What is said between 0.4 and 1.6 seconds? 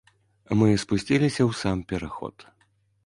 Мы спусціліся